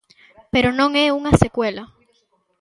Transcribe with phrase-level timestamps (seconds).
[0.53, 1.83] Pero non é unha secuela.